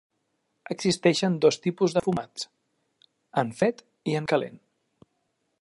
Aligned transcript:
Existeixen 0.75 1.35
dos 1.45 1.59
tipus 1.67 1.95
de 1.97 2.03
fumats: 2.07 2.49
en 3.45 3.55
fred 3.61 3.87
i 4.15 4.21
en 4.23 4.31
calent. 4.33 4.61